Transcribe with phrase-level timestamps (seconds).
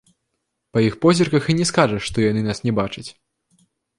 [0.77, 3.07] Па іх позірках і не скажаш, што яны нас не бачаць.